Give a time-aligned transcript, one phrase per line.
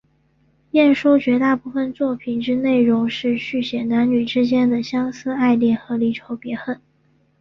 [0.71, 6.81] 晏殊绝大部分作品之内容是抒写男女之间的相思爱恋和离愁别恨。